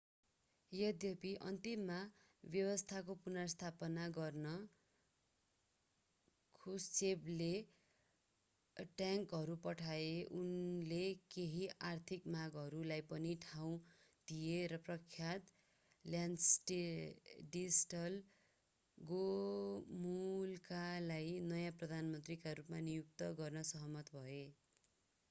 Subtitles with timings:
[0.71, 1.95] यद्यपि अन्त्यमा
[2.43, 4.53] व्यवस्थाको पुनर्स्थापना गर्न
[6.55, 7.49] ख्रुश्चेभले
[8.93, 10.07] ट्याङ्कहरू पठाए
[10.37, 11.01] उनले
[11.35, 13.75] केही आर्थिक मागहरूलाई पनि ठाउँ
[14.27, 15.53] दिए र प्रख्यात
[16.05, 18.01] ल्याडिस्ल
[18.97, 24.41] गोमुल्कालाई नयाँ प्रधानमन्त्रीको रूपमा नियुक्त गर्न सहमत भए